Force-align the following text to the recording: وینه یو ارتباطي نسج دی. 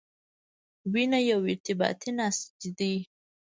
وینه 0.93 1.19
یو 1.29 1.39
ارتباطي 1.51 2.09
نسج 2.17 2.61
دی. 2.77 2.93